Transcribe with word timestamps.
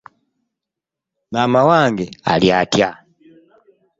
Maama 1.31 1.59
wange 1.69 2.05
ali 2.31 2.47
atya? 2.61 2.89